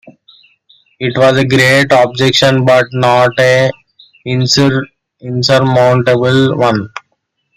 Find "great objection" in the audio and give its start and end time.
1.45-2.65